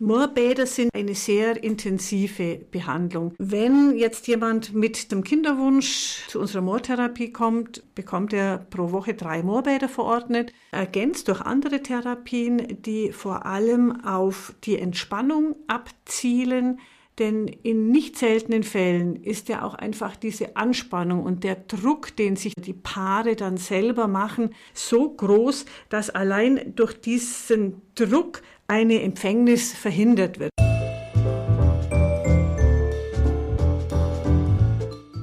Moorbäder 0.00 0.66
sind 0.66 0.94
eine 0.94 1.16
sehr 1.16 1.62
intensive 1.62 2.60
Behandlung. 2.70 3.34
Wenn 3.38 3.96
jetzt 3.96 4.28
jemand 4.28 4.72
mit 4.72 5.10
dem 5.10 5.24
Kinderwunsch 5.24 6.22
zu 6.28 6.38
unserer 6.38 6.62
Moortherapie 6.62 7.32
kommt, 7.32 7.82
bekommt 7.96 8.32
er 8.32 8.58
pro 8.58 8.92
Woche 8.92 9.14
drei 9.14 9.42
Moorbäder 9.42 9.88
verordnet, 9.88 10.52
ergänzt 10.70 11.26
durch 11.26 11.40
andere 11.40 11.82
Therapien, 11.82 12.80
die 12.82 13.10
vor 13.10 13.44
allem 13.44 14.04
auf 14.04 14.54
die 14.62 14.78
Entspannung 14.78 15.56
abzielen. 15.66 16.78
Denn 17.18 17.48
in 17.48 17.90
nicht 17.90 18.16
seltenen 18.16 18.62
Fällen 18.62 19.16
ist 19.16 19.48
ja 19.48 19.64
auch 19.64 19.74
einfach 19.74 20.14
diese 20.14 20.56
Anspannung 20.56 21.24
und 21.24 21.42
der 21.42 21.56
Druck, 21.56 22.14
den 22.14 22.36
sich 22.36 22.52
die 22.54 22.72
Paare 22.72 23.34
dann 23.34 23.56
selber 23.56 24.06
machen, 24.06 24.54
so 24.72 25.10
groß, 25.10 25.64
dass 25.88 26.10
allein 26.10 26.76
durch 26.76 27.00
diesen 27.00 27.82
Druck 27.96 28.42
eine 28.70 29.00
Empfängnis 29.00 29.72
verhindert 29.72 30.38
wird. 30.38 30.50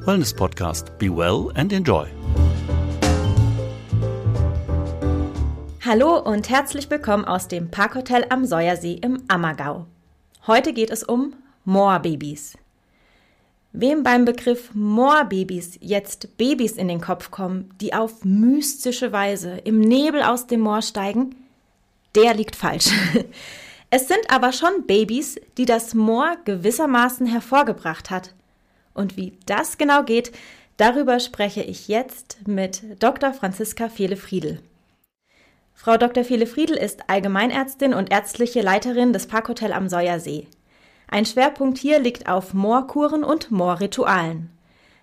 Wellness 0.04 0.34
Podcast. 0.34 0.98
Be 0.98 1.16
well 1.16 1.52
and 1.54 1.72
enjoy. 1.72 2.08
Hallo 5.82 6.18
und 6.18 6.50
herzlich 6.50 6.90
willkommen 6.90 7.26
aus 7.26 7.48
dem 7.48 7.70
Parkhotel 7.70 8.26
am 8.30 8.46
Säuersee 8.46 8.96
im 8.96 9.22
Ammergau. 9.28 9.86
Heute 10.48 10.74
geht 10.74 10.90
es 10.90 11.04
um 11.04 11.36
Moorbabys. 11.66 12.58
Wem 13.74 14.02
beim 14.02 14.26
Begriff 14.26 14.74
Moorbabys 14.74 15.77
jetzt 15.82 16.36
Babys 16.38 16.72
in 16.77 16.88
den 16.88 17.00
Kopf 17.00 17.30
kommen, 17.30 17.70
die 17.80 17.94
auf 17.94 18.26
mystische 18.26 19.12
Weise 19.12 19.58
im 19.66 19.82
Nebel 19.82 20.24
aus 20.24 20.48
dem 20.48 20.62
Moor 20.62 20.82
steigen, 20.82 21.36
der 22.16 22.34
liegt 22.34 22.55
falsch. 22.55 22.90
Es 23.92 24.08
sind 24.08 24.30
aber 24.30 24.52
schon 24.52 24.88
Babys, 24.88 25.40
die 25.58 25.66
das 25.66 25.94
Moor 25.94 26.36
gewissermaßen 26.44 27.28
hervorgebracht 27.28 28.10
hat. 28.10 28.34
Und 28.94 29.16
wie 29.16 29.38
das 29.46 29.77
genau 29.77 30.04
geht, 30.04 30.32
darüber 30.76 31.20
spreche 31.20 31.62
ich 31.62 31.88
jetzt 31.88 32.40
mit 32.48 32.82
Dr. 33.02 33.32
Franziska 33.32 33.88
Fehle-Friedel. 33.88 34.60
Frau 35.74 35.98
Dr. 35.98 36.26
Fehle-Friedel 36.26 36.76
ist 36.76 37.10
Allgemeinärztin 37.10 37.93
und 37.93 38.12
ärztliche 38.12 38.62
Leiterin 38.62 39.13
des 39.13 39.27
Parkhotel 39.27 39.71
am 39.71 39.88
Säuersee. 39.88 40.48
Ein 41.08 41.26
Schwerpunkt 41.26 41.77
hier 41.77 41.99
liegt 41.99 42.27
auf 42.27 42.54
Moorkuren 42.54 43.24
und 43.24 43.52
Moorritualen. 43.52 44.49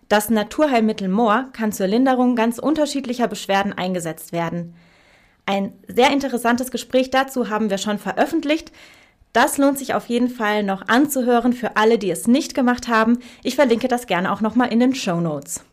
Das 0.08 0.28
Naturheilmittel 0.28 1.08
Moor 1.08 1.48
kann 1.52 1.72
zur 1.72 1.86
Linderung 1.86 2.36
ganz 2.36 2.58
unterschiedlicher 2.58 3.28
Beschwerden 3.28 3.72
eingesetzt 3.72 4.33
werden– 4.33 4.74
ein 5.46 5.72
sehr 5.88 6.10
interessantes 6.10 6.70
Gespräch 6.70 7.10
dazu 7.10 7.48
haben 7.48 7.70
wir 7.70 7.78
schon 7.78 7.98
veröffentlicht. 7.98 8.72
Das 9.32 9.58
lohnt 9.58 9.78
sich 9.78 9.94
auf 9.94 10.06
jeden 10.06 10.28
Fall 10.28 10.62
noch 10.62 10.88
anzuhören 10.88 11.52
für 11.52 11.76
alle, 11.76 11.98
die 11.98 12.10
es 12.10 12.26
nicht 12.26 12.54
gemacht 12.54 12.88
haben. 12.88 13.18
Ich 13.42 13.56
verlinke 13.56 13.88
das 13.88 14.06
gerne 14.06 14.30
auch 14.32 14.40
nochmal 14.40 14.72
in 14.72 14.80
den 14.80 14.94
Show 14.94 15.20
Notes. 15.20 15.64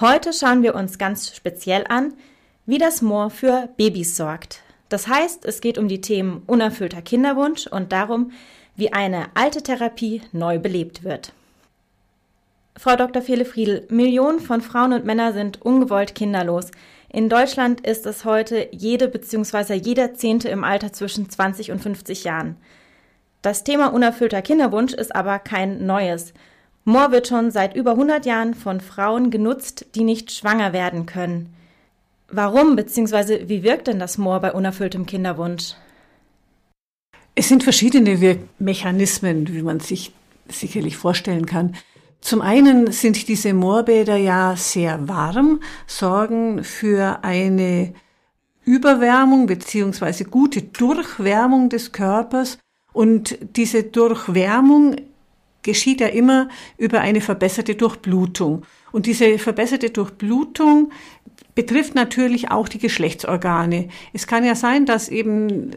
Heute 0.00 0.32
schauen 0.32 0.62
wir 0.62 0.74
uns 0.74 0.98
ganz 0.98 1.34
speziell 1.34 1.84
an, 1.88 2.14
wie 2.66 2.78
das 2.78 3.02
Moor 3.02 3.30
für 3.30 3.68
Babys 3.76 4.16
sorgt. 4.16 4.62
Das 4.88 5.08
heißt, 5.08 5.44
es 5.44 5.60
geht 5.60 5.78
um 5.78 5.88
die 5.88 6.00
Themen 6.00 6.42
unerfüllter 6.46 7.02
Kinderwunsch 7.02 7.66
und 7.66 7.92
darum, 7.92 8.32
wie 8.76 8.92
eine 8.92 9.26
alte 9.34 9.62
Therapie 9.62 10.22
neu 10.32 10.58
belebt 10.58 11.04
wird. 11.04 11.32
Frau 12.76 12.96
Dr. 12.96 13.22
Fehle-Friedl, 13.22 13.86
Millionen 13.90 14.40
von 14.40 14.60
Frauen 14.60 14.92
und 14.92 15.04
Männern 15.04 15.34
sind 15.34 15.62
ungewollt 15.62 16.14
kinderlos. 16.14 16.70
In 17.14 17.28
Deutschland 17.28 17.86
ist 17.86 18.06
es 18.06 18.24
heute 18.24 18.68
jede 18.72 19.06
bzw. 19.06 19.74
jeder 19.74 20.14
Zehnte 20.14 20.48
im 20.48 20.64
Alter 20.64 20.94
zwischen 20.94 21.28
20 21.28 21.70
und 21.70 21.78
50 21.78 22.24
Jahren. 22.24 22.56
Das 23.42 23.64
Thema 23.64 23.92
unerfüllter 23.92 24.40
Kinderwunsch 24.40 24.94
ist 24.94 25.14
aber 25.14 25.38
kein 25.38 25.84
neues. 25.84 26.32
Moor 26.84 27.12
wird 27.12 27.28
schon 27.28 27.50
seit 27.50 27.76
über 27.76 27.92
100 27.92 28.24
Jahren 28.24 28.54
von 28.54 28.80
Frauen 28.80 29.30
genutzt, 29.30 29.86
die 29.94 30.04
nicht 30.04 30.32
schwanger 30.32 30.72
werden 30.72 31.04
können. 31.04 31.54
Warum 32.28 32.76
bzw. 32.76 33.46
wie 33.46 33.62
wirkt 33.62 33.88
denn 33.88 33.98
das 33.98 34.16
Moor 34.16 34.40
bei 34.40 34.52
unerfülltem 34.52 35.04
Kinderwunsch? 35.04 35.74
Es 37.34 37.48
sind 37.48 37.62
verschiedene 37.62 38.22
Wirkmechanismen, 38.22 39.52
wie 39.52 39.62
man 39.62 39.80
sich 39.80 40.12
sicherlich 40.48 40.96
vorstellen 40.96 41.44
kann. 41.44 41.76
Zum 42.22 42.40
einen 42.40 42.92
sind 42.92 43.26
diese 43.26 43.52
Moorbäder 43.52 44.16
ja 44.16 44.54
sehr 44.56 45.08
warm, 45.08 45.60
sorgen 45.88 46.62
für 46.62 47.18
eine 47.22 47.94
Überwärmung 48.64 49.46
beziehungsweise 49.46 50.24
gute 50.24 50.62
Durchwärmung 50.62 51.68
des 51.68 51.90
Körpers 51.90 52.58
und 52.92 53.36
diese 53.56 53.82
Durchwärmung 53.82 54.94
geschieht 55.62 56.00
ja 56.00 56.06
immer 56.06 56.48
über 56.78 57.00
eine 57.00 57.20
verbesserte 57.20 57.74
Durchblutung. 57.74 58.64
Und 58.92 59.06
diese 59.06 59.38
verbesserte 59.38 59.90
Durchblutung 59.90 60.92
betrifft 61.56 61.96
natürlich 61.96 62.52
auch 62.52 62.68
die 62.68 62.78
Geschlechtsorgane. 62.78 63.88
Es 64.12 64.28
kann 64.28 64.44
ja 64.44 64.54
sein, 64.54 64.86
dass 64.86 65.08
eben 65.08 65.72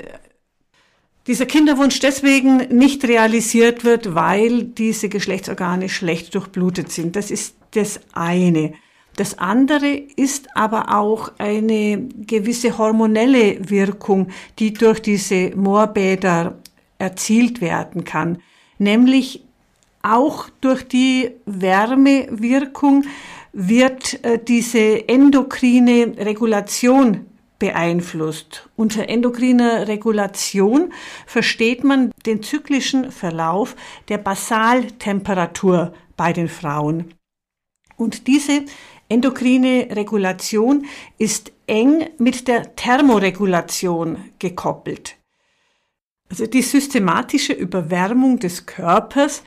dieser 1.28 1.46
Kinderwunsch 1.46 2.00
deswegen 2.00 2.58
nicht 2.70 3.04
realisiert 3.06 3.84
wird, 3.84 4.14
weil 4.14 4.64
diese 4.64 5.10
Geschlechtsorgane 5.10 5.90
schlecht 5.90 6.36
durchblutet 6.36 6.92
sind. 6.92 7.16
Das 7.16 7.32
ist 7.32 7.56
das 7.72 8.00
eine. 8.14 8.74
Das 9.16 9.40
andere 9.40 9.88
ist 9.96 10.50
aber 10.56 10.96
auch 10.96 11.32
eine 11.38 12.10
gewisse 12.28 12.78
hormonelle 12.78 13.70
Wirkung, 13.70 14.28
die 14.60 14.74
durch 14.74 15.02
diese 15.02 15.52
Moorbäder 15.56 16.60
erzielt 17.00 17.62
werden 17.62 18.04
kann. 18.04 18.40
Nämlich 18.78 19.44
auch 20.02 20.50
durch 20.62 20.88
die 20.88 21.32
Wärmewirkung 21.46 23.06
wird 23.54 24.24
äh, 24.24 24.38
diese 24.38 25.08
endokrine 25.08 26.14
Regulation 26.18 27.26
beeinflusst. 27.60 28.70
Unter 28.76 29.10
endokriner 29.10 29.88
Regulation 29.88 30.94
versteht 31.26 31.84
man 31.84 32.12
den 32.26 32.44
zyklischen 32.44 33.12
Verlauf 33.12 33.76
der 34.10 34.18
Basaltemperatur 34.18 35.94
bei 36.18 36.34
den 36.34 36.50
Frauen. 36.50 37.14
Und 37.98 38.28
diese 38.28 38.66
endokrine 39.10 39.88
Regulation 39.92 40.86
ist 41.18 41.52
eng 41.68 42.10
mit 42.18 42.48
der 42.48 42.76
Thermoregulation 42.76 44.18
gekoppelt. 44.40 45.16
Also 46.30 46.48
die 46.48 46.62
systematische 46.62 47.54
Überwärmung 47.54 48.40
des 48.40 48.66
Körpers 48.66 49.44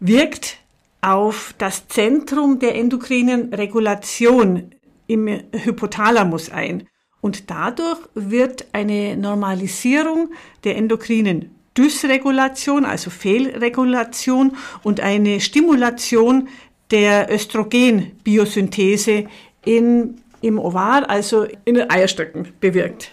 wirkt 0.00 0.58
auf 1.02 1.54
das 1.58 1.86
Zentrum 1.88 2.58
der 2.58 2.74
endokrinen 2.74 3.52
Regulation 3.52 4.74
im 5.06 5.28
Hypothalamus 5.28 6.50
ein. 6.50 6.88
Und 7.24 7.50
dadurch 7.50 8.00
wird 8.12 8.66
eine 8.72 9.16
Normalisierung 9.16 10.28
der 10.62 10.76
endokrinen 10.76 11.54
Dysregulation, 11.74 12.84
also 12.84 13.08
Fehlregulation 13.08 14.54
und 14.82 15.00
eine 15.00 15.40
Stimulation 15.40 16.50
der 16.90 17.32
Östrogenbiosynthese 17.32 19.24
in, 19.64 20.20
im 20.42 20.58
Ovar, 20.58 21.08
also 21.08 21.46
in 21.64 21.76
den 21.76 21.90
Eierstöcken 21.90 22.52
bewirkt. 22.60 23.12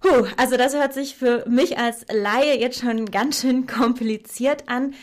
Puh, 0.00 0.24
also 0.38 0.56
das 0.56 0.74
hört 0.74 0.94
sich 0.94 1.14
für 1.14 1.44
mich 1.46 1.76
als 1.76 2.06
Laie 2.10 2.58
jetzt 2.58 2.80
schon 2.80 3.04
ganz 3.04 3.42
schön 3.42 3.66
kompliziert 3.66 4.64
an. 4.66 4.94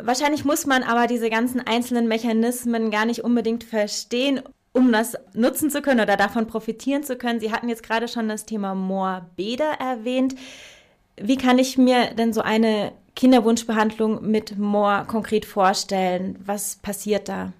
Wahrscheinlich 0.00 0.44
muss 0.44 0.66
man 0.66 0.82
aber 0.82 1.06
diese 1.06 1.30
ganzen 1.30 1.60
einzelnen 1.60 2.08
Mechanismen 2.08 2.90
gar 2.90 3.06
nicht 3.06 3.22
unbedingt 3.22 3.62
verstehen, 3.62 4.42
um 4.72 4.92
das 4.92 5.16
nutzen 5.34 5.70
zu 5.70 5.82
können 5.82 6.00
oder 6.00 6.16
davon 6.16 6.46
profitieren 6.46 7.02
zu 7.02 7.16
können. 7.16 7.40
Sie 7.40 7.52
hatten 7.52 7.68
jetzt 7.68 7.82
gerade 7.82 8.08
schon 8.08 8.28
das 8.28 8.44
Thema 8.44 8.74
Moorbäder 8.74 9.72
erwähnt. 9.80 10.34
Wie 11.20 11.36
kann 11.36 11.58
ich 11.58 11.78
mir 11.78 12.14
denn 12.14 12.32
so 12.32 12.42
eine 12.42 12.92
Kinderwunschbehandlung 13.16 14.30
mit 14.30 14.58
Moor 14.58 15.04
konkret 15.08 15.44
vorstellen? 15.44 16.38
Was 16.44 16.76
passiert 16.76 17.28
da? 17.28 17.52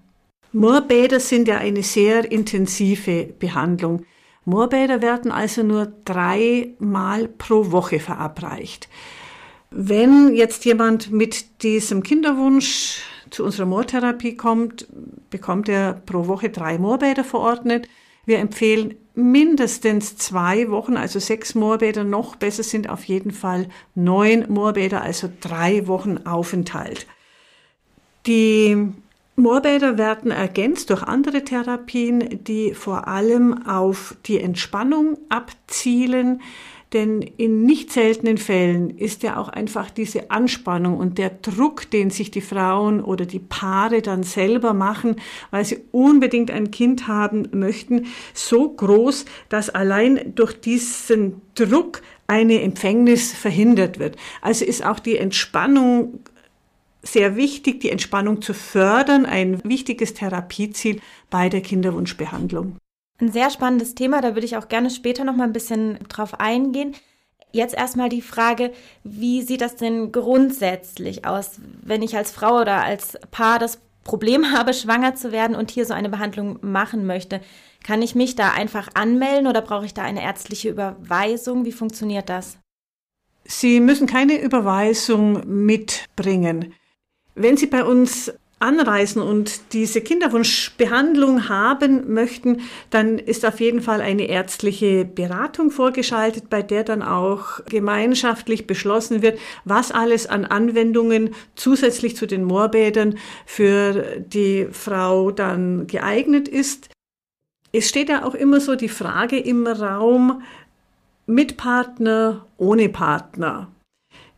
Moorbäder 0.51 1.19
sind 1.19 1.47
ja 1.47 1.57
eine 1.57 1.83
sehr 1.83 2.31
intensive 2.31 3.25
Behandlung. 3.37 4.05
Moorbäder 4.45 5.01
werden 5.01 5.31
also 5.31 5.61
nur 5.61 5.91
dreimal 6.05 7.27
pro 7.27 7.71
Woche 7.71 7.99
verabreicht. 7.99 8.89
Wenn 9.69 10.33
jetzt 10.33 10.65
jemand 10.65 11.11
mit 11.11 11.61
diesem 11.61 12.01
Kinderwunsch 12.01 13.03
zu 13.31 13.43
unserer 13.43 13.65
Moortherapie 13.65 14.35
kommt, 14.35 14.87
bekommt 15.29 15.69
er 15.69 15.93
pro 15.93 16.27
Woche 16.27 16.49
drei 16.49 16.77
Moorbäder 16.77 17.23
verordnet. 17.23 17.87
Wir 18.25 18.39
empfehlen 18.39 18.95
mindestens 19.15 20.15
zwei 20.17 20.69
Wochen, 20.69 20.97
also 20.97 21.19
sechs 21.19 21.55
Moorbäder. 21.55 22.03
Noch 22.03 22.35
besser 22.35 22.63
sind 22.63 22.89
auf 22.89 23.03
jeden 23.05 23.31
Fall 23.31 23.67
neun 23.95 24.45
Moorbäder, 24.49 25.01
also 25.01 25.29
drei 25.41 25.87
Wochen 25.87 26.19
Aufenthalt. 26.25 27.07
Die 28.25 28.93
Moorbäder 29.35 29.97
werden 29.97 30.31
ergänzt 30.31 30.89
durch 30.89 31.01
andere 31.03 31.43
Therapien, 31.43 32.43
die 32.43 32.73
vor 32.73 33.07
allem 33.07 33.65
auf 33.65 34.15
die 34.25 34.39
Entspannung 34.39 35.17
abzielen. 35.29 36.41
Denn 36.93 37.21
in 37.21 37.65
nicht 37.65 37.91
seltenen 37.91 38.37
Fällen 38.37 38.97
ist 38.97 39.21
ja 39.21 39.37
auch 39.37 39.49
einfach 39.49 39.91
diese 39.91 40.31
Anspannung 40.31 40.97
und 40.97 41.19
der 41.19 41.29
Druck, 41.29 41.89
den 41.91 42.09
sich 42.09 42.31
die 42.31 42.41
Frauen 42.41 43.03
oder 43.03 43.25
die 43.27 43.39
Paare 43.39 44.01
dann 44.01 44.23
selber 44.23 44.73
machen, 44.73 45.17
weil 45.51 45.65
sie 45.65 45.81
unbedingt 45.91 46.49
ein 46.49 46.71
Kind 46.71 47.07
haben 47.07 47.47
möchten, 47.51 48.07
so 48.33 48.69
groß, 48.69 49.25
dass 49.49 49.69
allein 49.69 50.33
durch 50.33 50.59
diesen 50.59 51.41
Druck 51.53 52.01
eine 52.25 52.61
Empfängnis 52.61 53.33
verhindert 53.33 53.99
wird. 53.99 54.15
Also 54.41 54.65
ist 54.65 54.83
auch 54.83 54.99
die 54.99 55.17
Entspannung 55.17 56.19
sehr 57.01 57.35
wichtig, 57.35 57.81
die 57.81 57.91
Entspannung 57.91 58.41
zu 58.41 58.53
fördern, 58.53 59.25
ein 59.25 59.63
wichtiges 59.63 60.15
Therapieziel 60.15 61.01
bei 61.29 61.49
der 61.49 61.61
Kinderwunschbehandlung. 61.61 62.77
Ein 63.19 63.31
sehr 63.31 63.49
spannendes 63.49 63.95
Thema, 63.95 64.21
da 64.21 64.33
würde 64.35 64.45
ich 64.45 64.55
auch 64.55 64.69
gerne 64.69 64.89
später 64.89 65.25
noch 65.25 65.35
mal 65.35 65.43
ein 65.43 65.53
bisschen 65.53 65.99
drauf 66.07 66.39
eingehen. 66.39 66.95
Jetzt 67.51 67.75
erstmal 67.75 68.09
die 68.09 68.21
Frage, 68.21 68.71
wie 69.03 69.41
sieht 69.41 69.61
das 69.61 69.75
denn 69.75 70.11
grundsätzlich 70.11 71.25
aus, 71.25 71.59
wenn 71.81 72.01
ich 72.01 72.15
als 72.15 72.31
Frau 72.31 72.61
oder 72.61 72.83
als 72.83 73.17
Paar 73.31 73.59
das 73.59 73.79
Problem 74.03 74.51
habe, 74.53 74.73
schwanger 74.73 75.15
zu 75.15 75.31
werden 75.31 75.55
und 75.55 75.71
hier 75.71 75.85
so 75.85 75.93
eine 75.93 76.09
Behandlung 76.09 76.59
machen 76.61 77.05
möchte? 77.05 77.41
Kann 77.83 78.01
ich 78.01 78.15
mich 78.15 78.35
da 78.35 78.51
einfach 78.51 78.89
anmelden 78.93 79.47
oder 79.47 79.61
brauche 79.61 79.85
ich 79.85 79.93
da 79.93 80.03
eine 80.03 80.23
ärztliche 80.23 80.69
Überweisung? 80.69 81.65
Wie 81.65 81.71
funktioniert 81.71 82.29
das? 82.29 82.57
Sie 83.43 83.79
müssen 83.79 84.05
keine 84.05 84.39
Überweisung 84.39 85.43
mitbringen. 85.65 86.73
Wenn 87.35 87.57
Sie 87.57 87.67
bei 87.67 87.83
uns 87.83 88.31
anreisen 88.59 89.21
und 89.21 89.73
diese 89.73 90.01
Kinderwunschbehandlung 90.01 91.47
haben 91.47 92.13
möchten, 92.13 92.61
dann 92.89 93.17
ist 93.17 93.45
auf 93.45 93.59
jeden 93.59 93.81
Fall 93.81 94.01
eine 94.01 94.23
ärztliche 94.23 95.05
Beratung 95.05 95.71
vorgeschaltet, 95.71 96.49
bei 96.49 96.61
der 96.61 96.83
dann 96.83 97.01
auch 97.01 97.63
gemeinschaftlich 97.65 98.67
beschlossen 98.67 99.21
wird, 99.21 99.39
was 99.63 99.91
alles 99.91 100.27
an 100.27 100.45
Anwendungen 100.45 101.33
zusätzlich 101.55 102.17
zu 102.17 102.25
den 102.25 102.43
Moorbädern 102.43 103.17
für 103.45 104.19
die 104.19 104.67
Frau 104.71 105.31
dann 105.31 105.87
geeignet 105.87 106.47
ist. 106.47 106.89
Es 107.71 107.87
steht 107.87 108.09
ja 108.09 108.25
auch 108.25 108.35
immer 108.35 108.59
so 108.59 108.75
die 108.75 108.89
Frage 108.89 109.39
im 109.39 109.67
Raum, 109.67 110.41
mit 111.27 111.57
Partner, 111.57 112.45
ohne 112.57 112.89
Partner. 112.89 113.71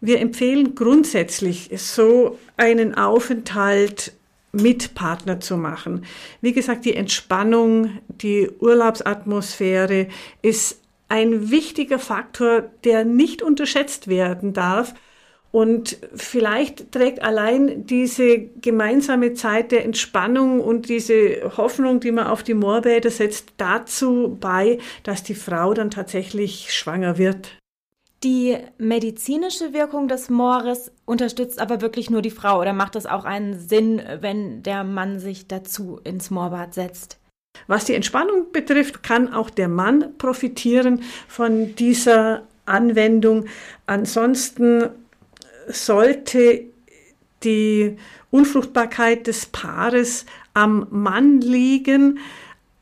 Wir 0.01 0.19
empfehlen 0.19 0.73
grundsätzlich, 0.73 1.69
so 1.75 2.39
einen 2.57 2.95
Aufenthalt 2.95 4.13
mit 4.51 4.95
Partner 4.95 5.39
zu 5.39 5.57
machen. 5.57 6.05
Wie 6.41 6.53
gesagt, 6.53 6.85
die 6.85 6.95
Entspannung, 6.95 7.99
die 8.07 8.49
Urlaubsatmosphäre 8.59 10.07
ist 10.41 10.81
ein 11.07 11.51
wichtiger 11.51 11.99
Faktor, 11.99 12.63
der 12.83 13.05
nicht 13.05 13.41
unterschätzt 13.41 14.07
werden 14.07 14.53
darf. 14.53 14.93
Und 15.51 15.97
vielleicht 16.15 16.93
trägt 16.93 17.21
allein 17.21 17.85
diese 17.85 18.39
gemeinsame 18.39 19.33
Zeit 19.33 19.73
der 19.73 19.83
Entspannung 19.83 20.61
und 20.61 20.87
diese 20.87 21.57
Hoffnung, 21.57 21.99
die 21.99 22.13
man 22.13 22.27
auf 22.27 22.41
die 22.41 22.53
Moorbäder 22.53 23.11
setzt, 23.11 23.49
dazu 23.57 24.37
bei, 24.39 24.79
dass 25.03 25.23
die 25.23 25.35
Frau 25.35 25.73
dann 25.73 25.91
tatsächlich 25.91 26.73
schwanger 26.73 27.17
wird. 27.17 27.60
Die 28.23 28.55
medizinische 28.77 29.73
Wirkung 29.73 30.07
des 30.07 30.29
Moores 30.29 30.91
unterstützt 31.05 31.59
aber 31.59 31.81
wirklich 31.81 32.11
nur 32.11 32.21
die 32.21 32.29
Frau 32.29 32.59
oder 32.59 32.71
macht 32.71 32.95
es 32.95 33.07
auch 33.07 33.25
einen 33.25 33.57
Sinn, 33.59 33.99
wenn 34.19 34.61
der 34.61 34.83
Mann 34.83 35.19
sich 35.19 35.47
dazu 35.47 35.99
ins 36.03 36.29
Moorbad 36.29 36.75
setzt? 36.75 37.17
Was 37.65 37.85
die 37.85 37.95
Entspannung 37.95 38.51
betrifft, 38.51 39.01
kann 39.01 39.33
auch 39.33 39.49
der 39.49 39.67
Mann 39.67 40.17
profitieren 40.19 41.01
von 41.27 41.75
dieser 41.75 42.43
Anwendung. 42.65 43.45
Ansonsten 43.87 44.89
sollte 45.67 46.65
die 47.43 47.97
Unfruchtbarkeit 48.29 49.25
des 49.25 49.47
Paares 49.47 50.27
am 50.53 50.85
Mann 50.91 51.41
liegen, 51.41 52.19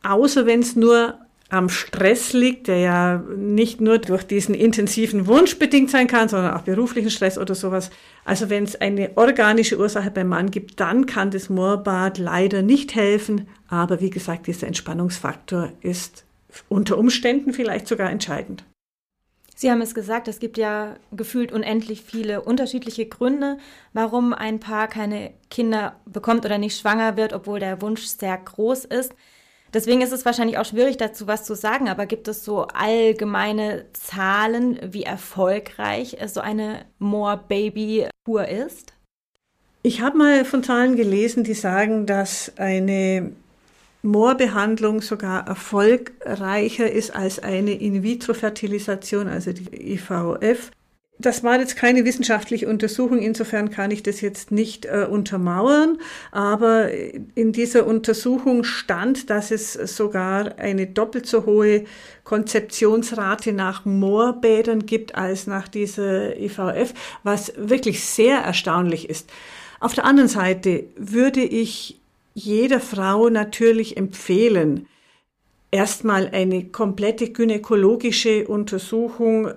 außer 0.04 0.46
wenn 0.46 0.60
es 0.60 0.76
nur 0.76 1.18
am 1.50 1.68
Stress 1.68 2.34
liegt, 2.34 2.68
der 2.68 2.78
ja 2.78 3.24
nicht 3.36 3.82
nur 3.82 3.98
durch 3.98 4.24
diesen 4.24 4.54
intensiven 4.54 5.26
Wunsch 5.26 5.58
bedingt 5.58 5.90
sein 5.90 6.08
kann, 6.08 6.30
sondern 6.30 6.54
auch 6.54 6.62
beruflichen 6.62 7.10
Stress 7.10 7.38
oder 7.38 7.56
sowas. 7.56 7.90
Also 8.24 8.50
wenn 8.50 8.64
es 8.64 8.80
eine 8.80 9.12
organische 9.16 9.78
Ursache 9.80 10.12
beim 10.12 10.28
Mann 10.28 10.52
gibt, 10.52 10.80
dann 10.80 11.08
kann 11.08 11.32
das 11.32 11.50
Moorbad 11.50 12.20
leider 12.20 12.62
nicht 12.62 12.94
helfen. 12.94 13.48
Aber 13.68 14.00
wie 14.00 14.12
gesagt, 14.12 14.46
dieser 14.46 14.68
Entspannungsfaktor 14.68 15.72
ist 15.82 16.24
unter 16.68 16.98
Umständen 16.98 17.54
vielleicht 17.54 17.88
sogar 17.88 18.12
entscheidend. 18.12 18.64
Sie 19.56 19.70
haben 19.70 19.82
es 19.82 19.94
gesagt, 19.94 20.30
es 20.30 20.40
gibt 20.40 20.58
ja 20.58 20.96
gefühlt 21.12 21.52
unendlich 21.52 22.02
viele 22.02 22.42
unterschiedliche 22.42 23.08
Gründe, 23.08 23.58
warum 23.92 24.34
ein 24.34 24.62
Paar 24.62 24.88
keine 24.88 25.34
Kinder 25.50 26.00
bekommt 26.06 26.46
oder 26.46 26.58
nicht 26.58 26.80
schwanger 26.80 27.18
wird, 27.18 27.34
obwohl 27.34 27.60
der 27.60 27.82
Wunsch 27.82 28.04
sehr 28.04 28.38
groß 28.38 28.86
ist. 28.86 29.14
Deswegen 29.74 30.02
ist 30.02 30.12
es 30.12 30.26
wahrscheinlich 30.26 30.58
auch 30.58 30.66
schwierig 30.66 30.98
dazu 30.98 31.28
was 31.28 31.44
zu 31.46 31.56
sagen, 31.56 31.90
aber 31.90 32.06
gibt 32.06 32.28
es 32.28 32.44
so 32.44 32.64
allgemeine 32.68 33.86
Zahlen, 33.94 34.80
wie 34.84 35.04
erfolgreich 35.04 36.18
so 36.28 36.42
eine 36.42 36.86
More-Baby-Kur 36.98 38.48
ist? 38.48 38.94
Ich 39.82 40.02
habe 40.02 40.18
mal 40.18 40.46
von 40.46 40.64
Zahlen 40.64 40.96
gelesen, 40.96 41.44
die 41.44 41.54
sagen, 41.54 42.06
dass 42.06 42.52
eine 42.58 43.32
Moorbehandlung 44.02 45.02
sogar 45.02 45.48
erfolgreicher 45.48 46.92
ist 46.92 47.16
als 47.16 47.40
eine 47.40 47.74
In-vitro-Fertilisation, 47.74 49.28
also 49.28 49.52
die 49.54 49.94
IVF. 49.94 50.72
Das 51.22 51.44
war 51.44 51.60
jetzt 51.60 51.76
keine 51.76 52.06
wissenschaftliche 52.06 52.70
Untersuchung, 52.70 53.20
insofern 53.20 53.70
kann 53.70 53.92
ich 53.92 54.04
das 54.04 54.22
jetzt 54.22 54.52
nicht 54.52 54.86
äh, 54.86 55.06
untermauern, 55.10 55.98
aber 56.32 56.92
in 57.36 57.52
dieser 57.52 57.86
Untersuchung 57.86 58.64
stand, 58.64 59.30
dass 59.30 59.52
es 59.52 59.74
sogar 59.74 60.58
eine 60.60 60.88
doppelt 60.88 61.26
so 61.26 61.46
hohe 61.46 61.84
Konzeptionsrate 62.24 63.52
nach 63.52 63.84
Moorbädern 63.84 64.86
gibt 64.86 65.16
als 65.16 65.46
nach 65.46 65.68
dieser 65.68 66.38
IVF, 66.40 66.94
was 67.24 67.52
wirklich 67.58 68.06
sehr 68.06 68.38
erstaunlich 68.38 69.10
ist. 69.10 69.30
Auf 69.82 69.94
der 69.94 70.06
anderen 70.06 70.30
Seite 70.30 70.86
würde 70.96 71.42
ich 71.42 72.00
jeder 72.34 72.80
Frau 72.80 73.28
natürlich 73.28 73.98
empfehlen, 73.98 74.88
erstmal 75.70 76.30
eine 76.30 76.64
komplette 76.64 77.30
gynäkologische 77.32 78.48
Untersuchung 78.48 79.52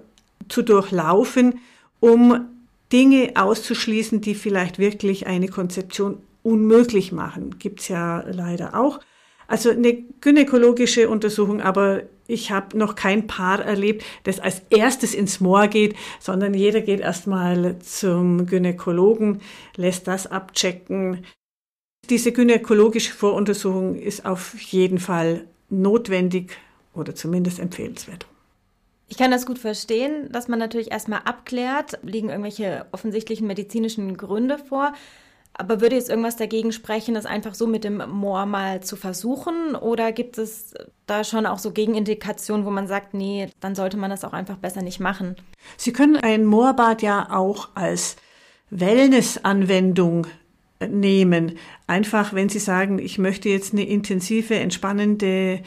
zu 0.48 0.62
durchlaufen, 0.62 1.60
um 2.00 2.48
Dinge 2.92 3.32
auszuschließen, 3.36 4.20
die 4.20 4.34
vielleicht 4.34 4.78
wirklich 4.78 5.26
eine 5.26 5.48
Konzeption 5.48 6.18
unmöglich 6.42 7.12
machen. 7.12 7.58
Gibt's 7.58 7.88
ja 7.88 8.24
leider 8.28 8.78
auch. 8.78 9.00
Also 9.46 9.70
eine 9.70 9.94
gynäkologische 10.20 11.08
Untersuchung, 11.08 11.60
aber 11.60 12.02
ich 12.26 12.50
habe 12.50 12.76
noch 12.78 12.94
kein 12.94 13.26
Paar 13.26 13.60
erlebt, 13.64 14.04
das 14.24 14.40
als 14.40 14.62
erstes 14.70 15.14
ins 15.14 15.40
Moor 15.40 15.68
geht, 15.68 15.94
sondern 16.20 16.54
jeder 16.54 16.80
geht 16.80 17.00
erstmal 17.00 17.78
zum 17.80 18.46
Gynäkologen, 18.46 19.40
lässt 19.76 20.06
das 20.06 20.26
abchecken. 20.26 21.24
Diese 22.08 22.32
gynäkologische 22.32 23.12
Voruntersuchung 23.12 23.96
ist 23.96 24.24
auf 24.24 24.58
jeden 24.60 24.98
Fall 24.98 25.46
notwendig 25.68 26.56
oder 26.94 27.14
zumindest 27.14 27.58
empfehlenswert. 27.58 28.26
Ich 29.12 29.18
kann 29.18 29.30
das 29.30 29.44
gut 29.44 29.58
verstehen, 29.58 30.32
dass 30.32 30.48
man 30.48 30.58
natürlich 30.58 30.90
erstmal 30.90 31.20
abklärt, 31.26 31.98
liegen 32.02 32.30
irgendwelche 32.30 32.86
offensichtlichen 32.92 33.46
medizinischen 33.46 34.16
Gründe 34.16 34.56
vor. 34.56 34.94
Aber 35.52 35.82
würde 35.82 35.96
jetzt 35.96 36.08
irgendwas 36.08 36.36
dagegen 36.36 36.72
sprechen, 36.72 37.12
das 37.12 37.26
einfach 37.26 37.54
so 37.54 37.66
mit 37.66 37.84
dem 37.84 37.98
Moor 38.08 38.46
mal 38.46 38.82
zu 38.82 38.96
versuchen? 38.96 39.74
Oder 39.74 40.12
gibt 40.12 40.38
es 40.38 40.72
da 41.04 41.24
schon 41.24 41.44
auch 41.44 41.58
so 41.58 41.72
Gegenindikationen, 41.72 42.64
wo 42.64 42.70
man 42.70 42.86
sagt, 42.86 43.12
nee, 43.12 43.50
dann 43.60 43.74
sollte 43.74 43.98
man 43.98 44.08
das 44.08 44.24
auch 44.24 44.32
einfach 44.32 44.56
besser 44.56 44.80
nicht 44.80 44.98
machen? 44.98 45.36
Sie 45.76 45.92
können 45.92 46.16
ein 46.16 46.46
Moorbad 46.46 47.02
ja 47.02 47.28
auch 47.32 47.68
als 47.74 48.16
Wellness-Anwendung 48.70 50.26
nehmen. 50.88 51.58
Einfach, 51.86 52.32
wenn 52.32 52.48
Sie 52.48 52.60
sagen, 52.60 52.98
ich 52.98 53.18
möchte 53.18 53.50
jetzt 53.50 53.74
eine 53.74 53.86
intensive, 53.86 54.54
entspannende 54.54 55.60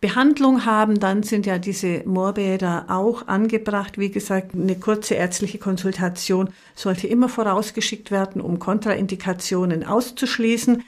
Behandlung 0.00 0.64
haben, 0.64 0.98
dann 0.98 1.22
sind 1.22 1.44
ja 1.44 1.58
diese 1.58 2.02
Moorbäder 2.06 2.86
auch 2.88 3.28
angebracht. 3.28 3.98
Wie 3.98 4.10
gesagt, 4.10 4.54
eine 4.54 4.76
kurze 4.76 5.14
ärztliche 5.14 5.58
Konsultation 5.58 6.48
sollte 6.74 7.06
immer 7.06 7.28
vorausgeschickt 7.28 8.10
werden, 8.10 8.40
um 8.40 8.58
Kontraindikationen 8.58 9.84
auszuschließen. 9.84 10.84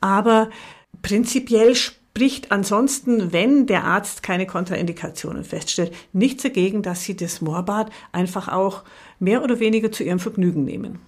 Aber 0.00 0.48
prinzipiell 1.02 1.74
spricht 1.74 2.52
ansonsten, 2.52 3.34
wenn 3.34 3.66
der 3.66 3.84
Arzt 3.84 4.22
keine 4.22 4.46
Kontraindikationen 4.46 5.44
feststellt, 5.44 5.94
nichts 6.14 6.42
dagegen, 6.42 6.82
dass 6.82 7.02
Sie 7.02 7.16
das 7.16 7.42
Moorbad 7.42 7.90
einfach 8.12 8.48
auch 8.48 8.84
mehr 9.18 9.42
oder 9.42 9.60
weniger 9.60 9.92
zu 9.92 10.04
Ihrem 10.04 10.20
Vergnügen 10.20 10.64
nehmen. 10.64 11.00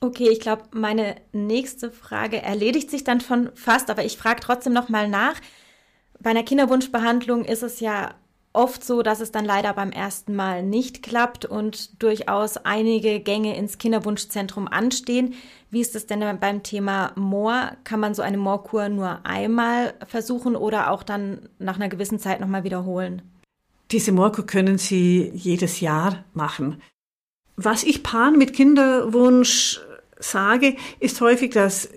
Okay, 0.00 0.28
ich 0.30 0.40
glaube, 0.40 0.64
meine 0.72 1.16
nächste 1.32 1.90
Frage 1.90 2.42
erledigt 2.42 2.90
sich 2.90 3.02
dann 3.02 3.20
schon 3.20 3.50
fast, 3.54 3.90
aber 3.90 4.04
ich 4.04 4.18
frage 4.18 4.40
trotzdem 4.40 4.72
noch 4.72 4.88
mal 4.88 5.08
nach 5.08 5.40
bei 6.22 6.30
einer 6.30 6.42
Kinderwunschbehandlung 6.42 7.44
ist 7.44 7.62
es 7.62 7.80
ja 7.80 8.14
oft 8.52 8.84
so, 8.84 9.02
dass 9.02 9.20
es 9.20 9.32
dann 9.32 9.44
leider 9.44 9.72
beim 9.72 9.90
ersten 9.90 10.34
Mal 10.34 10.62
nicht 10.62 11.02
klappt 11.02 11.44
und 11.44 12.02
durchaus 12.02 12.58
einige 12.58 13.20
Gänge 13.20 13.56
ins 13.56 13.78
Kinderwunschzentrum 13.78 14.68
anstehen. 14.68 15.34
Wie 15.70 15.80
ist 15.80 15.96
es 15.96 16.06
denn 16.06 16.20
beim 16.38 16.62
Thema 16.62 17.12
Moor? 17.16 17.72
Kann 17.84 18.00
man 18.00 18.14
so 18.14 18.22
eine 18.22 18.36
Moorkur 18.36 18.88
nur 18.88 19.24
einmal 19.24 19.94
versuchen 20.06 20.54
oder 20.54 20.90
auch 20.90 21.02
dann 21.02 21.48
nach 21.58 21.76
einer 21.76 21.88
gewissen 21.88 22.18
Zeit 22.18 22.40
nochmal 22.40 22.64
wiederholen? 22.64 23.22
Diese 23.90 24.12
Moorkur 24.12 24.46
können 24.46 24.78
Sie 24.78 25.30
jedes 25.34 25.80
Jahr 25.80 26.24
machen. 26.34 26.80
Was 27.56 27.84
ich 27.84 28.02
Paaren 28.02 28.38
mit 28.38 28.54
Kinderwunsch 28.54 29.80
sage, 30.18 30.76
ist 31.00 31.20
häufig, 31.20 31.52
dass 31.52 31.88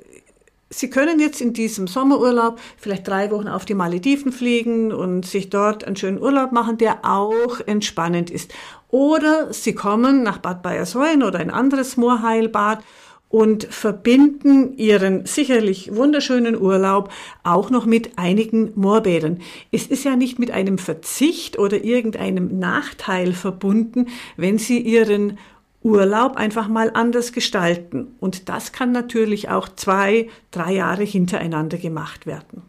Sie 0.70 0.90
können 0.90 1.20
jetzt 1.20 1.42
in 1.42 1.54
diesem 1.54 1.86
Sommerurlaub 1.88 2.60
vielleicht 2.78 3.08
drei 3.08 3.30
Wochen 3.30 3.48
auf 3.48 3.66
die 3.66 3.76
Malediven 3.76 4.32
fliegen 4.32 4.92
und 4.92 5.26
sich 5.26 5.50
dort 5.50 5.84
einen 5.84 5.96
schönen 5.96 6.20
Urlaub 6.20 6.52
machen, 6.52 6.78
der 6.78 7.06
auch 7.06 7.60
entspannend 7.66 8.32
ist. 8.32 8.54
Oder 8.90 9.54
Sie 9.54 9.76
kommen 9.76 10.24
nach 10.24 10.40
Bad 10.40 10.64
Bayersoien 10.64 11.22
oder 11.22 11.40
ein 11.40 11.52
anderes 11.52 11.98
Moorheilbad 11.98 12.84
und 13.30 13.66
verbinden 13.66 14.78
ihren 14.78 15.26
sicherlich 15.26 15.94
wunderschönen 15.94 16.60
Urlaub 16.60 17.12
auch 17.44 17.70
noch 17.70 17.86
mit 17.86 18.18
einigen 18.18 18.72
Moorbädern. 18.76 19.42
Es 19.72 19.88
ist 19.88 20.06
ja 20.06 20.16
nicht 20.16 20.40
mit 20.40 20.52
einem 20.52 20.78
Verzicht 20.78 21.60
oder 21.60 21.84
irgendeinem 21.84 22.60
Nachteil 22.60 23.34
verbunden, 23.34 24.08
wenn 24.38 24.58
Sie 24.58 24.80
Ihren 24.80 25.38
Urlaub 25.86 26.36
einfach 26.36 26.68
mal 26.68 26.90
anders 26.92 27.32
gestalten. 27.32 28.16
Und 28.20 28.50
das 28.50 28.72
kann 28.72 28.92
natürlich 28.92 29.50
auch 29.50 29.70
zwei, 29.70 30.30
drei 30.50 30.74
Jahre 30.74 31.04
hintereinander 31.04 31.78
gemacht 31.78 32.26
werden. 32.26 32.64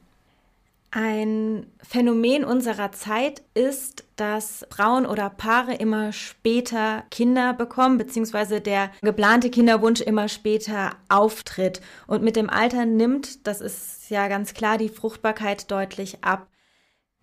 Ein 0.91 1.67
Phänomen 1.83 2.45
unserer 2.45 2.93
Zeit 2.93 3.43
ist, 3.55 4.05
dass 4.17 4.67
Frauen 4.71 5.07
oder 5.07 5.31
Paare 5.31 5.75
immer 5.75 6.13
später 6.13 7.05
Kinder 7.11 7.55
bekommen, 7.55 7.97
beziehungsweise 7.97 8.61
der 8.61 8.91
geplante 9.01 9.49
Kinderwunsch 9.49 10.03
immer 10.03 10.29
später 10.29 10.91
auftritt. 11.09 11.81
Und 12.07 12.23
mit 12.23 12.37
dem 12.37 12.51
Alter 12.51 12.85
nimmt, 12.85 13.47
das 13.47 13.63
ist 13.63 14.11
ja 14.11 14.29
ganz 14.29 14.53
klar, 14.53 14.77
die 14.77 14.91
Fruchtbarkeit 14.91 15.71
deutlich 15.71 16.23
ab. 16.23 16.49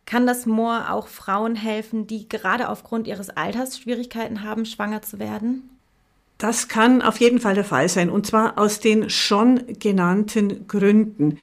Kann 0.06 0.26
das 0.26 0.48
Moor 0.48 0.88
auch 0.90 1.08
Frauen 1.08 1.56
helfen, 1.56 2.08
die 2.08 2.28
gerade 2.28 2.68
aufgrund 2.68 3.08
ihres 3.08 3.30
Alters 3.30 3.78
Schwierigkeiten 3.78 4.42
haben, 4.44 4.66
schwanger 4.66 5.04
zu 5.04 5.20
werden? 5.20 5.70
Das 6.44 6.68
kann 6.68 7.02
auf 7.02 7.22
jeden 7.22 7.40
Fall 7.40 7.56
der 7.56 7.64
Fall 7.64 7.88
sein, 7.88 8.10
und 8.10 8.28
zwar 8.28 8.60
aus 8.60 8.82
den 8.82 9.10
schon 9.10 9.62
genannten 9.80 10.68
Gründen. 10.68 11.40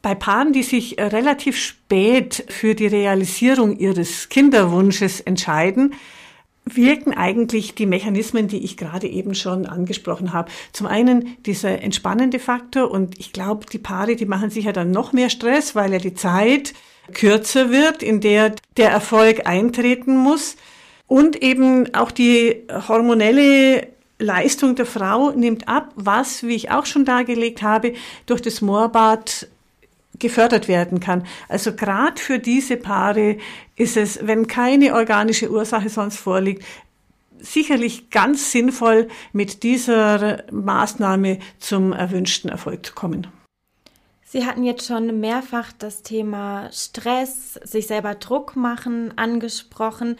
Bei 0.00 0.14
Paaren, 0.14 0.52
die 0.52 0.62
sich 0.62 0.96
relativ 0.96 1.56
spät 1.56 2.44
für 2.48 2.76
die 2.76 2.86
Realisierung 2.86 3.76
ihres 3.76 4.28
Kinderwunsches 4.28 5.18
entscheiden, 5.18 5.94
wirken 6.64 7.14
eigentlich 7.14 7.74
die 7.74 7.86
Mechanismen, 7.86 8.46
die 8.46 8.62
ich 8.62 8.76
gerade 8.76 9.08
eben 9.08 9.34
schon 9.34 9.66
angesprochen 9.66 10.32
habe. 10.32 10.52
Zum 10.72 10.86
einen 10.86 11.36
dieser 11.44 11.82
entspannende 11.82 12.38
Faktor 12.38 12.92
und 12.92 13.18
ich 13.18 13.32
glaube, 13.32 13.66
die 13.72 13.78
Paare, 13.78 14.14
die 14.14 14.26
machen 14.26 14.50
sich 14.50 14.66
ja 14.66 14.72
dann 14.72 14.92
noch 14.92 15.12
mehr 15.12 15.30
Stress, 15.30 15.74
weil 15.74 15.94
ja 15.94 15.98
die 15.98 16.14
Zeit 16.14 16.74
kürzer 17.12 17.72
wird, 17.72 18.04
in 18.04 18.20
der 18.20 18.54
der 18.76 18.90
Erfolg 18.90 19.48
eintreten 19.48 20.16
muss. 20.16 20.54
Und 21.08 21.42
eben 21.42 21.92
auch 21.94 22.12
die 22.12 22.62
hormonelle 22.88 23.91
Leistung 24.22 24.74
der 24.74 24.86
Frau 24.86 25.30
nimmt 25.30 25.68
ab, 25.68 25.92
was, 25.94 26.42
wie 26.42 26.54
ich 26.54 26.70
auch 26.70 26.86
schon 26.86 27.04
dargelegt 27.04 27.62
habe, 27.62 27.94
durch 28.26 28.40
das 28.40 28.60
Moorbad 28.60 29.48
gefördert 30.18 30.68
werden 30.68 31.00
kann. 31.00 31.26
Also 31.48 31.74
gerade 31.74 32.20
für 32.20 32.38
diese 32.38 32.76
Paare 32.76 33.38
ist 33.76 33.96
es, 33.96 34.26
wenn 34.26 34.46
keine 34.46 34.94
organische 34.94 35.50
Ursache 35.50 35.88
sonst 35.88 36.16
vorliegt, 36.16 36.64
sicherlich 37.38 38.10
ganz 38.10 38.52
sinnvoll, 38.52 39.08
mit 39.32 39.62
dieser 39.62 40.44
Maßnahme 40.52 41.38
zum 41.58 41.92
erwünschten 41.92 42.50
Erfolg 42.50 42.86
zu 42.86 42.94
kommen. 42.94 43.26
Sie 44.24 44.46
hatten 44.46 44.64
jetzt 44.64 44.86
schon 44.86 45.20
mehrfach 45.20 45.72
das 45.72 46.02
Thema 46.02 46.70
Stress, 46.72 47.54
sich 47.64 47.86
selber 47.86 48.14
Druck 48.14 48.56
machen 48.56 49.12
angesprochen. 49.18 50.16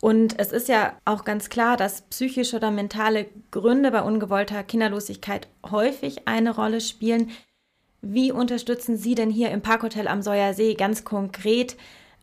Und 0.00 0.38
es 0.38 0.50
ist 0.50 0.68
ja 0.68 0.94
auch 1.04 1.24
ganz 1.24 1.50
klar, 1.50 1.76
dass 1.76 2.02
psychische 2.02 2.56
oder 2.56 2.70
mentale 2.70 3.26
Gründe 3.50 3.90
bei 3.90 4.02
ungewollter 4.02 4.62
Kinderlosigkeit 4.62 5.48
häufig 5.70 6.26
eine 6.26 6.54
Rolle 6.54 6.80
spielen. 6.80 7.30
Wie 8.00 8.32
unterstützen 8.32 8.96
Sie 8.96 9.14
denn 9.14 9.30
hier 9.30 9.50
im 9.50 9.60
Parkhotel 9.60 10.08
am 10.08 10.22
Säuersee 10.22 10.74
ganz 10.74 11.04
konkret 11.04 11.76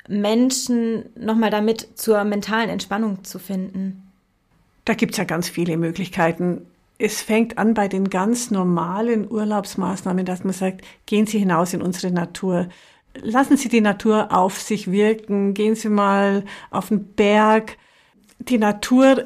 Menschen 0.08 1.06
nochmal 1.16 1.52
damit 1.52 1.88
zur 1.96 2.24
mentalen 2.24 2.70
Entspannung 2.70 3.24
zu 3.24 3.38
finden? 3.38 4.12
Da 4.86 4.96
gibt 4.96 5.12
es 5.12 5.18
ja 5.18 5.26
ganz 5.26 5.48
viele 5.50 5.78
Möglichkeiten. 5.78 6.66
Es 6.98 7.22
fängt 7.22 7.60
an 7.60 7.76
bei 7.76 7.88
den 7.88 8.10
ganz 8.10 8.50
normalen 8.50 9.30
Urlaubsmaßnahmen, 9.30 10.26
dass 10.26 10.44
man 10.44 10.54
sagt, 10.54 10.82
gehen 11.06 11.28
Sie 11.28 11.38
hinaus 11.38 11.74
in 11.74 11.84
unsere 11.84 12.12
Natur, 12.12 12.70
lassen 13.22 13.58
Sie 13.58 13.70
die 13.70 13.82
Natur 13.82 14.32
auf 14.32 14.60
sich 14.62 14.92
wirken, 14.92 15.54
gehen 15.54 15.76
Sie 15.76 15.90
mal 15.90 16.44
auf 16.72 16.90
den 16.90 17.06
Berg. 17.14 17.78
Die 18.40 18.58
Natur 18.58 19.26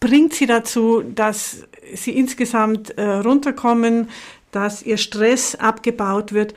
bringt 0.00 0.34
Sie 0.34 0.46
dazu, 0.46 1.02
dass 1.02 1.62
Sie 1.94 2.16
insgesamt 2.16 2.90
äh, 2.98 3.02
runterkommen, 3.04 4.08
dass 4.50 4.82
Ihr 4.82 4.96
Stress 4.96 5.54
abgebaut 5.54 6.32
wird. 6.32 6.54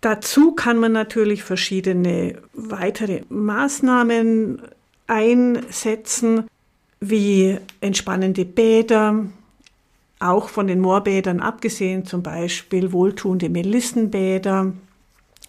Dazu 0.00 0.52
kann 0.52 0.78
man 0.78 0.92
natürlich 0.92 1.42
verschiedene 1.44 2.42
weitere 2.52 3.22
Maßnahmen 3.28 4.60
einsetzen, 5.06 6.44
wie 7.00 7.58
entspannende 7.80 8.44
Bäder, 8.44 9.26
auch 10.20 10.48
von 10.48 10.66
den 10.66 10.80
Moorbädern 10.80 11.40
abgesehen, 11.40 12.06
zum 12.06 12.22
Beispiel 12.22 12.92
wohltuende 12.92 13.48
Melissenbäder, 13.48 14.72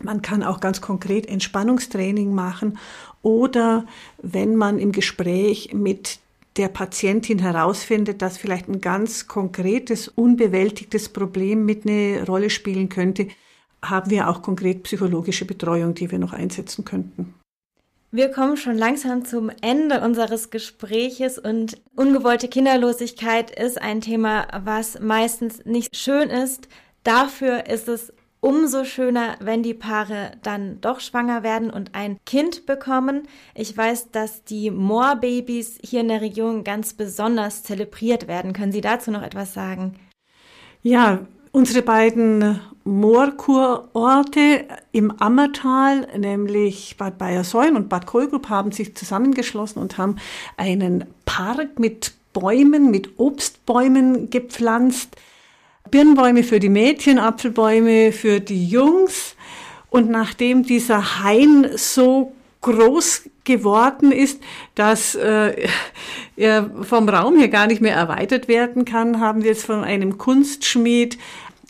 man 0.02 0.22
kann 0.22 0.44
auch 0.44 0.60
ganz 0.60 0.82
konkret 0.82 1.28
Entspannungstraining 1.28 2.34
machen 2.34 2.78
oder 3.22 3.86
wenn 4.22 4.56
man 4.56 4.80
im 4.80 4.92
Gespräch 4.92 5.74
mit 5.74 6.20
der 6.58 6.68
Patientin 6.70 7.40
herausfindet, 7.40 8.22
dass 8.22 8.38
vielleicht 8.38 8.70
ein 8.70 8.82
ganz 8.82 9.28
konkretes, 9.28 10.08
unbewältigtes 10.08 11.10
Problem 11.10 11.66
mit 11.66 11.86
eine 11.86 12.26
Rolle 12.26 12.50
spielen 12.50 12.90
könnte, 12.90 13.28
haben 13.84 14.10
wir 14.10 14.30
auch 14.30 14.42
konkret 14.42 14.84
psychologische 14.84 15.46
Betreuung, 15.46 15.94
die 15.94 16.12
wir 16.12 16.20
noch 16.20 16.34
einsetzen 16.34 16.86
könnten. 16.86 17.34
Wir 18.12 18.32
kommen 18.32 18.56
schon 18.56 18.78
langsam 18.78 19.26
zum 19.26 19.52
Ende 19.62 20.00
unseres 20.00 20.50
Gespräches 20.50 21.38
und 21.38 21.82
ungewollte 21.98 22.48
Kinderlosigkeit 22.48 23.52
ist 23.52 23.82
ein 23.82 24.00
Thema, 24.00 24.48
was 24.64 25.02
meistens 25.02 25.66
nicht 25.66 25.98
schön 25.98 26.30
ist. 26.30 26.70
Dafür 27.04 27.68
ist 27.68 27.90
es 27.90 28.14
Umso 28.46 28.84
schöner, 28.84 29.38
wenn 29.40 29.64
die 29.64 29.74
Paare 29.74 30.34
dann 30.44 30.80
doch 30.80 31.00
schwanger 31.00 31.42
werden 31.42 31.72
und 31.72 31.96
ein 31.96 32.18
Kind 32.28 32.68
bekommen. 32.68 33.24
Ich 33.56 33.76
weiß, 33.76 34.12
dass 34.12 34.44
die 34.44 34.70
Moorbabys 34.70 35.80
hier 35.84 36.02
in 36.02 36.10
der 36.10 36.22
Region 36.22 36.64
ganz 36.64 36.94
besonders 36.94 37.64
zelebriert 37.64 38.28
werden. 38.28 38.54
Können 38.54 38.72
Sie 38.72 38.82
dazu 38.82 39.10
noch 39.10 39.24
etwas 39.24 39.56
sagen? 39.56 39.96
Ja, 40.84 41.26
unsere 41.54 41.82
beiden 41.82 42.60
Moorkurorte 42.84 44.66
im 44.92 45.10
Ammertal, 45.20 46.08
nämlich 46.16 46.98
Bad 46.98 47.18
Bayersäulen 47.18 47.76
und 47.76 47.90
Bad 47.90 48.06
Kohlgrub, 48.06 48.50
haben 48.50 48.72
sich 48.72 48.96
zusammengeschlossen 48.96 49.82
und 49.82 49.98
haben 49.98 50.18
einen 50.56 51.06
Park 51.26 51.80
mit 51.80 52.14
Bäumen, 52.32 52.92
mit 52.92 53.18
Obstbäumen 53.18 54.30
gepflanzt 54.30 55.16
Birnbäume 55.92 56.44
für 56.44 56.60
die 56.60 56.70
Mädchen, 56.70 57.20
Apfelbäume 57.20 58.12
für 58.12 58.40
die 58.40 58.68
Jungs. 58.68 59.36
Und 59.90 60.10
nachdem 60.10 60.64
dieser 60.64 61.24
Hain 61.24 61.70
so 61.76 62.34
groß 62.62 63.30
geworden 63.44 64.12
ist, 64.12 64.42
dass 64.74 65.16
äh, 65.16 65.68
er 66.36 66.70
vom 66.82 67.08
Raum 67.08 67.38
her 67.38 67.48
gar 67.48 67.68
nicht 67.68 67.82
mehr 67.82 67.96
erweitert 67.96 68.48
werden 68.48 68.86
kann, 68.86 69.20
haben 69.20 69.44
wir 69.44 69.52
jetzt 69.52 69.66
von 69.66 69.84
einem 69.84 70.18
Kunstschmied 70.18 71.18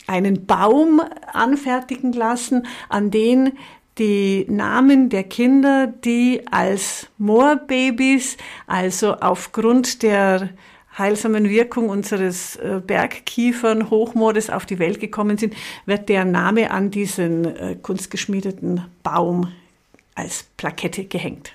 einen 0.06 0.46
Baum 0.46 1.02
anfertigen 1.32 2.12
lassen, 2.12 2.66
an 2.88 3.10
den 3.10 3.52
die 3.98 4.46
Namen 4.48 5.08
der 5.08 5.24
Kinder, 5.24 5.86
die 5.86 6.42
als 6.50 7.08
Moorbabys, 7.18 8.36
also 8.66 9.14
aufgrund 9.14 10.02
der 10.02 10.50
heilsamen 10.98 11.48
Wirkung 11.48 11.88
unseres 11.88 12.56
äh, 12.56 12.80
Bergkiefern 12.84 13.90
Hochmoores 13.90 14.50
auf 14.50 14.66
die 14.66 14.78
Welt 14.78 15.00
gekommen 15.00 15.38
sind, 15.38 15.54
wird 15.84 16.08
der 16.08 16.24
Name 16.24 16.70
an 16.70 16.90
diesen 16.90 17.44
äh, 17.44 17.76
kunstgeschmiedeten 17.80 18.84
Baum 19.02 19.52
als 20.14 20.44
Plakette 20.56 21.04
gehängt. 21.04 21.52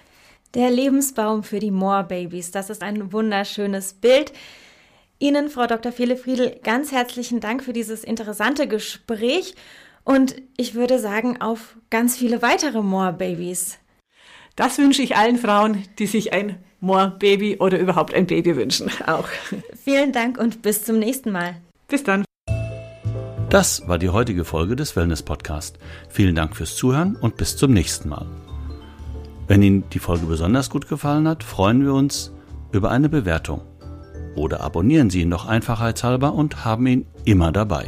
Der 0.53 0.69
Lebensbaum 0.69 1.43
für 1.43 1.59
die 1.59 1.71
Moorbabys, 1.71 2.51
das 2.51 2.69
ist 2.69 2.83
ein 2.83 3.13
wunderschönes 3.13 3.93
Bild. 3.93 4.33
Ihnen, 5.17 5.49
Frau 5.49 5.65
Dr. 5.65 5.91
Fele 5.91 6.17
Friedel, 6.17 6.59
ganz 6.63 6.91
herzlichen 6.91 7.39
Dank 7.39 7.63
für 7.63 7.73
dieses 7.73 8.03
interessante 8.03 8.67
Gespräch 8.67 9.55
und 10.03 10.41
ich 10.57 10.73
würde 10.73 10.99
sagen, 10.99 11.39
auf 11.41 11.77
ganz 11.89 12.17
viele 12.17 12.41
weitere 12.41 12.81
Moorbabys. 12.81 13.77
Das 14.55 14.77
wünsche 14.77 15.01
ich 15.01 15.15
allen 15.15 15.37
Frauen, 15.37 15.83
die 15.99 16.07
sich 16.07 16.33
ein 16.33 16.57
Moor-Baby 16.81 17.57
oder 17.57 17.79
überhaupt 17.79 18.13
ein 18.13 18.27
Baby 18.27 18.55
wünschen. 18.55 18.89
Auch. 19.07 19.27
Vielen 19.83 20.11
Dank 20.11 20.37
und 20.37 20.61
bis 20.61 20.83
zum 20.83 20.99
nächsten 20.99 21.31
Mal. 21.31 21.55
Bis 21.87 22.03
dann. 22.03 22.25
Das 23.49 23.87
war 23.87 23.97
die 23.97 24.09
heutige 24.09 24.45
Folge 24.45 24.75
des 24.75 24.95
Wellness 24.95 25.23
Podcast. 25.23 25.77
Vielen 26.09 26.35
Dank 26.35 26.55
fürs 26.55 26.75
Zuhören 26.75 27.15
und 27.15 27.37
bis 27.37 27.57
zum 27.57 27.73
nächsten 27.73 28.09
Mal. 28.09 28.25
Wenn 29.47 29.61
Ihnen 29.61 29.83
die 29.89 29.99
Folge 29.99 30.25
besonders 30.25 30.69
gut 30.69 30.87
gefallen 30.87 31.27
hat, 31.27 31.43
freuen 31.43 31.83
wir 31.83 31.93
uns 31.93 32.31
über 32.71 32.91
eine 32.91 33.09
Bewertung. 33.09 33.61
Oder 34.35 34.61
abonnieren 34.61 35.09
Sie 35.09 35.21
ihn 35.21 35.29
noch 35.29 35.45
einfachheitshalber 35.45 36.33
und 36.33 36.63
haben 36.63 36.87
ihn 36.87 37.05
immer 37.25 37.51
dabei. 37.51 37.87